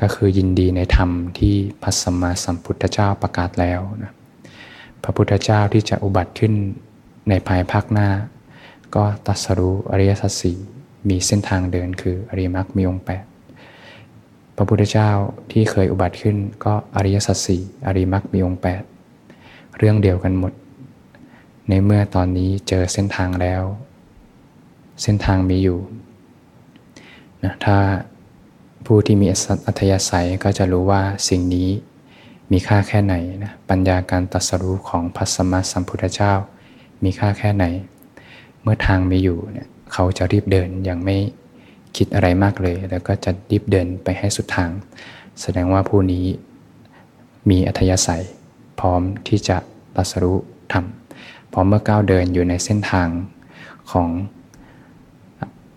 [0.00, 4.12] ก็คือยินดีในธรรมที่พระสัมมาสัมพุทธเจ้าประกาศแล้วนะ
[5.02, 6.52] พระพุทธเจ้าที่จะอุบัติขึ้น
[7.28, 8.08] ในภายภาคหน้า
[8.94, 10.58] ก็ตัสรู้อริยสัจสี่
[11.08, 13.24] มีเส้นทางเดินคืออริยมรรคมีองค์แปด
[14.56, 15.10] พระพุทธเจ้า
[15.50, 18.82] ที่เคยอุบัติขึ้นก็อริยสัจสี่อริมักมีองค์แปด
[19.78, 20.52] เรื่องเดียวกันหมด
[21.68, 23.62] ในเมื่อตอนนี้เจอเส้นทางแล้ว
[25.02, 25.80] เส้นทางมีอยู่
[27.44, 27.78] นะถ้า
[28.86, 29.26] ผู้ที่มี
[29.66, 31.68] อัธยาศัยก็จะรู้ว่าสิ่งนี้
[32.52, 36.32] มีค่าแค่ไหนนะปัญญาการตัสรู้ของพระสมมาสัมพุทธเจ้า
[37.04, 37.64] มีค่าแค่ไหน
[38.62, 41.16] เมื่อทางมีอยู่เนี่ยเขาจะรีบเดินอย่างไม่
[41.96, 44.70] คิดอะไรมากเลย แล้วก็จะรีบเดินไปให้สุดทาง
[45.40, 46.26] แสดงว่าผู้นี้
[47.50, 48.24] มีอัธยาศัย
[48.80, 49.56] พร้อมที่จะ
[49.96, 50.38] ตัสรู้
[50.72, 50.84] ธรรม
[51.56, 53.08] พอเมื่อก้าวเดินอยู่ในเส้นทาง
[53.90, 54.08] ของ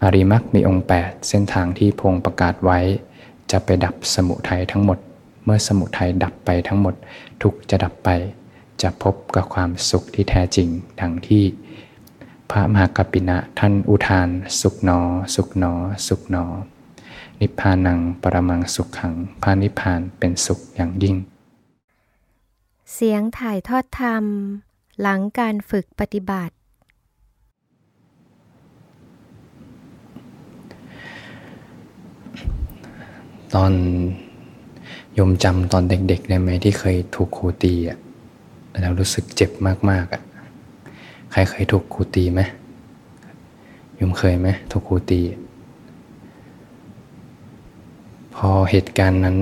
[0.03, 2.79] อริมักมีองค์ 8 เส้นทางที่พงประกาศไว้
[3.51, 4.97] จะไปดับสมุทัยทั้งหมด
[5.43, 6.95] เมื่อสมุทัยดับไปทั้งหมด
[7.41, 8.09] ทุกจะดับไป
[8.81, 10.69] จะพบกับความสุขที่แท้จริง
[11.01, 11.43] ดังที่
[12.51, 14.29] พระมหากปินะท่านอุทาน
[14.61, 14.99] สุขนอ
[15.35, 15.73] สุขนอ
[16.07, 16.45] สุขนอ
[17.39, 21.15] นิพพานังปรมังสุขขังพระนิพพานเป็นสุขอย่างยิ่ง
[22.93, 24.23] เสียงถ่ายทอดธรรม
[25.01, 26.55] หลังการฝึกปฏิบัติ
[33.53, 33.71] ตอน
[35.17, 37.97] ยมจำตอนเด็กๆได้ไหมที่เคยถูกครูตีอะ
[38.79, 39.51] แล้วรู้สึกเจ็บ
[39.89, 40.21] มากๆอะ
[41.31, 42.41] ใครเคยถูกครูตีไหม
[43.99, 45.21] ยมเคยไหมถูกครูตี
[48.36, 49.38] พอเหตุการณ์นั้น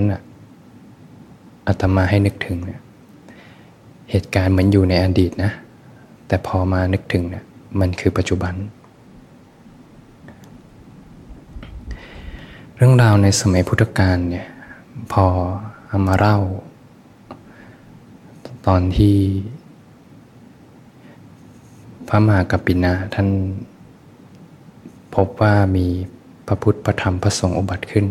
[1.68, 2.82] อาตมาให้นึกถึงเนี่ย
[4.10, 5.52] เหตุการณ์เหมือนอยู่ในอดีตนะ
[6.28, 7.46] แต่พอมานึกถึงเนี่ย
[7.80, 8.54] มันคือปัจจุบัน
[12.78, 14.48] เรื่องราวในสมัยพุทธกาลเนี่ย
[15.14, 15.26] พอ
[15.88, 16.38] เอามาเล่า
[18.68, 19.18] ตอนที่
[22.08, 23.28] พระมหากัปปินะท่าน
[25.16, 25.88] พบว่ามี
[26.48, 28.06] พระพุทธพระธรรมพระสงฆ์อุบัติขึ้น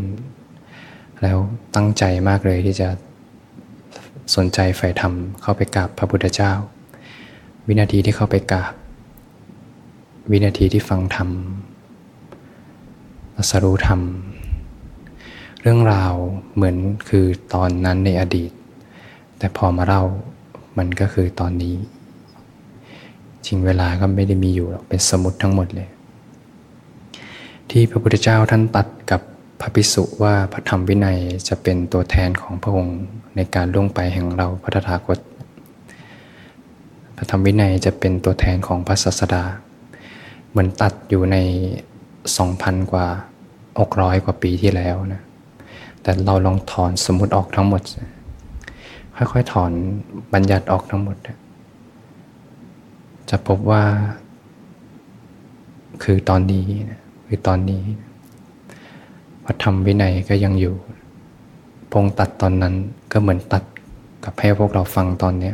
[1.22, 1.38] แล้ว
[1.74, 2.88] ตั้งใจมากเลยที่จะ
[4.34, 6.52] สนใจใฝ่ธรรมเข้าไปกราบพระพุทธเจ้า
[7.66, 8.72] วินาทีที่เข้าไปกราบ
[10.30, 11.28] วินาทีที่ฟังธรรม
[13.50, 14.00] สรู้ธรรม
[15.62, 16.14] เรื่องราว
[16.54, 16.76] เหมือน
[17.08, 18.50] คือตอนนั้นในอดีต
[19.38, 20.02] แต่พอมาเล่า
[20.78, 21.74] มันก็คือตอนนี้
[23.46, 25.88] จริงเวลาก็ไม่ได้มีอยู่หรอกเป็นสมุดทั้งหมดเลย
[27.70, 29.20] ที่พระพุทธเจ้าท่านตัดกับ
[29.60, 32.98] พระภิกษุว่าพระธรรมวินัยจะเป็นตัวแทนของพระองค์
[33.36, 35.18] ในการล่วงไปแห่งเราพระธาคต
[37.16, 39.44] พระธรรมวินัยจะเป็นตัวแทนของพระศาสดา
[40.50, 41.36] เหมือนตัดอยู่ใน
[42.36, 43.06] สองพันกว่า
[43.78, 45.22] อกร้อยกว่าปีที่แล้วนะ
[46.02, 47.82] แต่เราลองถอนสมมติออกทั้งหมด
[49.16, 49.70] ค่อยๆถอน
[50.32, 51.16] บัญญัติออกทั้งหมด
[53.30, 53.82] จะพบว่า
[56.02, 56.66] คือตอนนี้
[57.26, 57.82] คือตอนนี้
[59.44, 60.74] พระธรรมวินัยก็ยังอยู่
[61.92, 62.74] พงตัดตอนนั้น
[63.12, 63.64] ก็เหมือนตัด
[64.24, 65.52] กับให้พวกเราฟังตอนนี้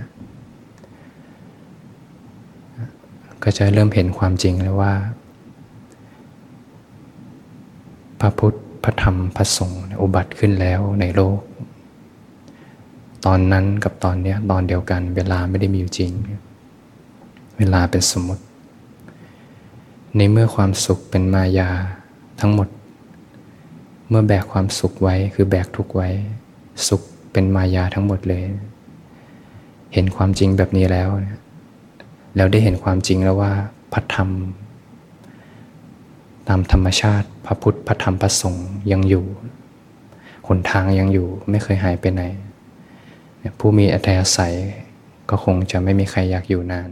[3.42, 4.92] ก็จะเริ่มเห็นความจริงแล้วว่า
[8.20, 11.38] พระพุทธพระธรรมพระสงฆ์อุบัติขึ้นแล้วในโลก
[13.26, 16.12] ตอนนั้นกับตอนนี้ตอนเดียวกัน เวลาไม่ได้มีอยู่จริง
[17.58, 18.44] เวลาเป็นสมมติ
[20.16, 21.70] ในเมื่อความสุขเป็นมายา
[22.40, 22.68] ทั้งหมด
[24.10, 26.08] เมื่อแบกความสุขไว้คือแบกทุกไว้
[26.88, 28.44] สุขเป็นมายาทั้งหมดเลย
[29.92, 31.08] เห็นความจริงแบบนี้แล้ว
[32.36, 33.52] แล้วได้เห็นความจริงแล้วว่า
[33.92, 34.30] พระธรรม
[36.48, 39.24] ตามธรรมชาติพระพุทธพระธรรมพระสงฆ์ยังอยู่
[40.46, 42.22] หนทางยังอยู่ไม่เคยหายไปไหน
[43.58, 44.54] ผู้มีอัธยาศัย
[45.30, 46.90] ก็คงจะไม่มีใครอยากอยู่นาน